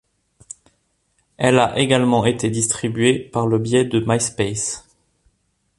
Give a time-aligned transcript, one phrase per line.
[1.37, 4.87] Elle a également été distribuée par le biais de Myspace.